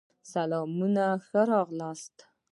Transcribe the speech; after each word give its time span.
سلامونه 0.31 1.05
ښه 1.27 1.41
راغلاست 1.51 2.15